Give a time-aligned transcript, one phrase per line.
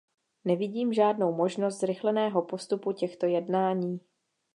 [0.45, 3.99] Nevidím žádnou možnost zrychleného postupu těchto jednání.